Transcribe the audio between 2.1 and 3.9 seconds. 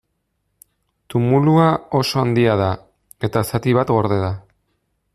handia da, eta zati